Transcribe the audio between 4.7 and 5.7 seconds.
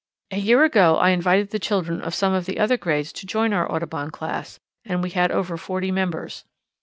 and we had over